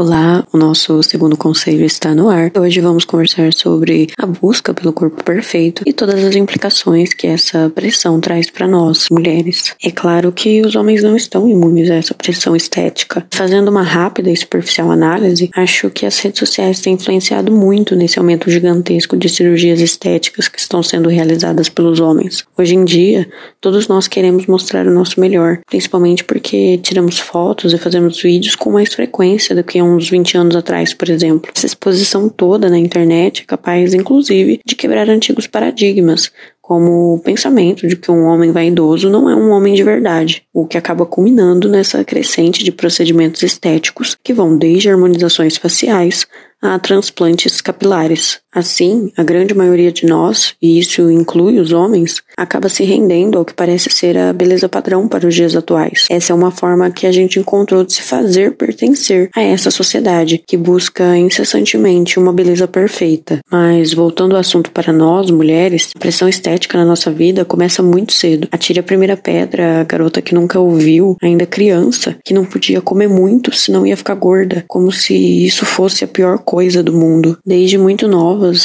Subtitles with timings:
[0.00, 2.50] Olá, o nosso segundo conselho está no ar.
[2.58, 7.68] Hoje vamos conversar sobre a busca pelo corpo perfeito e todas as implicações que essa
[7.68, 9.74] pressão traz para nós, mulheres.
[9.84, 13.26] É claro que os homens não estão imunes a essa pressão estética.
[13.30, 18.18] Fazendo uma rápida e superficial análise, acho que as redes sociais têm influenciado muito nesse
[18.18, 22.46] aumento gigantesco de cirurgias estéticas que estão sendo realizadas pelos homens.
[22.56, 23.28] Hoje em dia,
[23.60, 28.70] todos nós queremos mostrar o nosso melhor, principalmente porque tiramos fotos e fazemos vídeos com
[28.72, 31.50] mais frequência do que uns 20 anos atrás, por exemplo.
[31.54, 36.30] Essa exposição toda na internet é capaz, inclusive, de quebrar antigos paradigmas,
[36.70, 40.64] como o pensamento de que um homem vaidoso não é um homem de verdade, o
[40.64, 46.28] que acaba culminando nessa crescente de procedimentos estéticos que vão desde harmonizações faciais
[46.62, 48.40] a transplantes capilares.
[48.52, 53.44] Assim, a grande maioria de nós, e isso inclui os homens, acaba se rendendo ao
[53.44, 56.06] que parece ser a beleza padrão para os dias atuais.
[56.10, 60.42] Essa é uma forma que a gente encontrou de se fazer pertencer a essa sociedade
[60.46, 63.38] que busca incessantemente uma beleza perfeita.
[63.50, 68.12] Mas voltando ao assunto para nós, mulheres, a pressão estética na nossa vida começa muito
[68.12, 68.48] cedo.
[68.50, 73.08] Atire a primeira pedra, a garota que nunca ouviu, ainda criança, que não podia comer
[73.08, 77.38] muito, senão ia ficar gorda, como se isso fosse a pior coisa do mundo.
[77.46, 78.08] Desde muito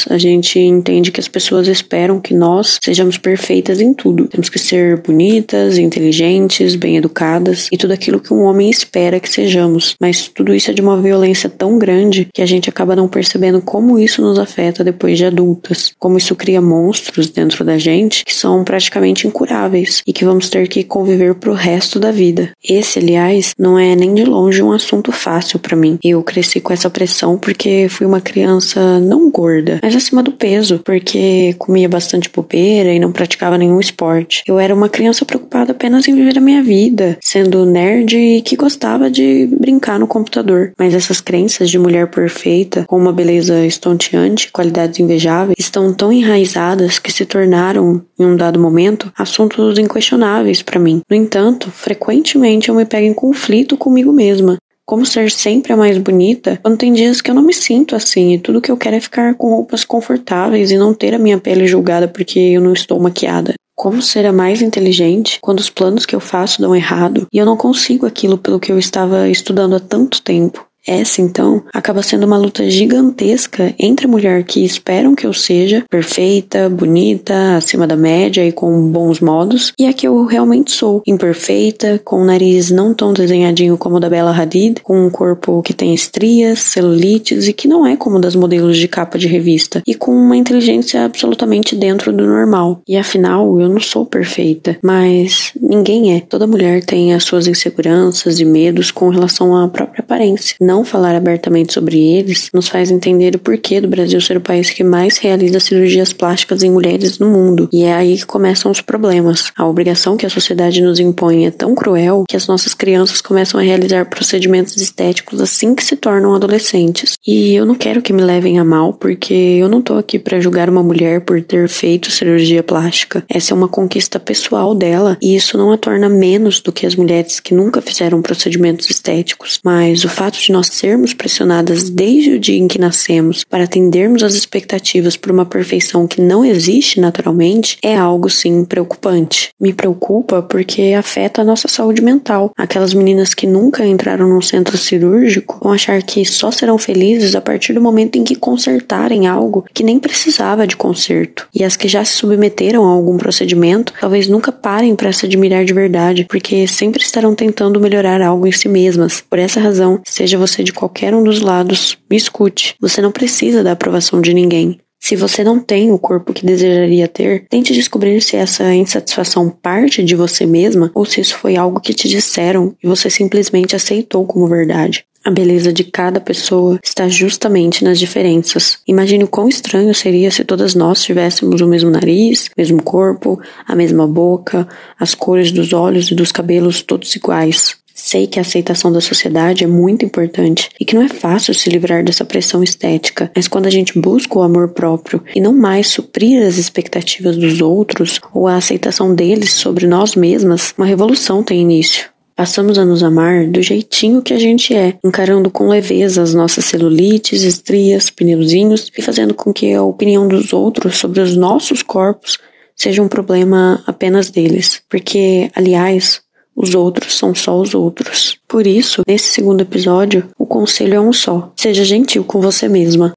[0.08, 4.28] a gente entende que as pessoas esperam que nós sejamos perfeitas em tudo.
[4.28, 9.28] Temos que ser bonitas, inteligentes, bem educadas e tudo aquilo que um homem espera que
[9.28, 9.94] sejamos.
[10.00, 13.60] Mas tudo isso é de uma violência tão grande que a gente acaba não percebendo
[13.60, 15.92] como isso nos afeta depois de adultas.
[15.98, 20.68] Como isso cria monstros dentro da gente que são praticamente incuráveis e que vamos ter
[20.68, 22.50] que conviver pro resto da vida.
[22.62, 25.98] Esse, aliás, não é nem de longe um assunto fácil para mim.
[26.02, 29.30] Eu cresci com essa pressão porque fui uma criança não
[29.66, 34.42] gorda, mas acima do peso, porque comia bastante bobeira e não praticava nenhum esporte.
[34.46, 38.56] Eu era uma criança preocupada apenas em viver a minha vida, sendo nerd e que
[38.56, 40.72] gostava de brincar no computador.
[40.78, 46.98] Mas essas crenças de mulher perfeita, com uma beleza estonteante, qualidades invejáveis, estão tão enraizadas
[46.98, 51.00] que se tornaram, em um dado momento, assuntos inquestionáveis para mim.
[51.10, 55.98] No entanto, frequentemente eu me pego em conflito comigo mesma, como ser sempre a mais
[55.98, 58.96] bonita quando tem dias que eu não me sinto assim e tudo que eu quero
[58.96, 62.72] é ficar com roupas confortáveis e não ter a minha pele julgada porque eu não
[62.72, 63.54] estou maquiada.
[63.74, 67.44] Como ser a mais inteligente quando os planos que eu faço dão errado e eu
[67.44, 70.65] não consigo aquilo pelo que eu estava estudando há tanto tempo?
[70.86, 75.84] Essa, então, acaba sendo uma luta gigantesca entre a mulher que esperam que eu seja
[75.90, 81.02] perfeita, bonita, acima da média e com bons modos, e a que eu realmente sou,
[81.06, 85.62] imperfeita, com o nariz não tão desenhadinho como o da Bella Hadid, com um corpo
[85.62, 89.82] que tem estrias, celulites e que não é como das modelos de capa de revista,
[89.86, 92.80] e com uma inteligência absolutamente dentro do normal.
[92.86, 96.20] E afinal, eu não sou perfeita, mas ninguém é.
[96.20, 100.56] Toda mulher tem as suas inseguranças e medos com relação à própria aparência.
[100.60, 104.42] Não não falar abertamente sobre eles nos faz entender o porquê do Brasil ser o
[104.42, 107.66] país que mais realiza cirurgias plásticas em mulheres no mundo.
[107.72, 109.50] E é aí que começam os problemas.
[109.56, 113.58] A obrigação que a sociedade nos impõe é tão cruel que as nossas crianças começam
[113.58, 117.14] a realizar procedimentos estéticos assim que se tornam adolescentes.
[117.26, 120.40] E eu não quero que me levem a mal, porque eu não tô aqui para
[120.40, 123.24] julgar uma mulher por ter feito cirurgia plástica.
[123.30, 126.94] Essa é uma conquista pessoal dela e isso não a torna menos do que as
[126.94, 129.58] mulheres que nunca fizeram procedimentos estéticos.
[129.64, 133.64] Mas o fato de nós nós sermos pressionadas desde o dia em que nascemos para
[133.64, 139.50] atendermos às expectativas por uma perfeição que não existe naturalmente é algo sim preocupante.
[139.60, 142.50] Me preocupa porque afeta a nossa saúde mental.
[142.56, 147.40] Aquelas meninas que nunca entraram num centro cirúrgico vão achar que só serão felizes a
[147.40, 151.48] partir do momento em que consertarem algo que nem precisava de conserto.
[151.54, 155.64] E as que já se submeteram a algum procedimento talvez nunca parem para se admirar
[155.64, 159.22] de verdade, porque sempre estarão tentando melhorar algo em si mesmas.
[159.28, 162.74] Por essa razão, seja você você de qualquer um dos lados, me escute.
[162.80, 164.78] Você não precisa da aprovação de ninguém.
[164.98, 170.02] Se você não tem o corpo que desejaria ter, tente descobrir se essa insatisfação parte
[170.02, 174.24] de você mesma ou se isso foi algo que te disseram e você simplesmente aceitou
[174.24, 175.04] como verdade.
[175.24, 178.78] A beleza de cada pessoa está justamente nas diferenças.
[178.86, 183.74] Imagine o quão estranho seria se todas nós tivéssemos o mesmo nariz, mesmo corpo, a
[183.74, 184.66] mesma boca,
[184.98, 187.76] as cores dos olhos e dos cabelos todos iguais.
[187.98, 191.70] Sei que a aceitação da sociedade é muito importante e que não é fácil se
[191.70, 195.86] livrar dessa pressão estética, mas quando a gente busca o amor próprio e não mais
[195.86, 201.62] suprir as expectativas dos outros ou a aceitação deles sobre nós mesmas, uma revolução tem
[201.62, 202.10] início.
[202.36, 206.66] Passamos a nos amar do jeitinho que a gente é, encarando com leveza as nossas
[206.66, 212.36] celulites, estrias, pneuzinhos e fazendo com que a opinião dos outros sobre os nossos corpos
[212.76, 214.82] seja um problema apenas deles.
[214.86, 216.25] Porque, aliás,
[216.56, 218.38] Os outros são só os outros.
[218.48, 223.12] Por isso, nesse segundo episódio, o conselho é um só: seja gentil com você mesma.